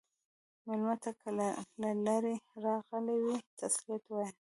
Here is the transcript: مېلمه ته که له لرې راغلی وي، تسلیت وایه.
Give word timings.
مېلمه 0.65 0.95
ته 1.03 1.11
که 1.19 1.29
له 1.81 1.89
لرې 2.05 2.35
راغلی 2.63 3.17
وي، 3.25 3.37
تسلیت 3.59 4.03
وایه. 4.07 4.31